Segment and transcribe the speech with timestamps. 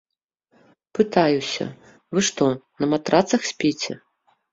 [0.99, 1.67] Пытаюся,
[2.15, 2.47] вы што,
[2.85, 3.93] на матрацах спіце?